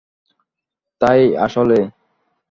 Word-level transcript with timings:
তাই, 1.01 1.21
আসলেই? 1.37 1.83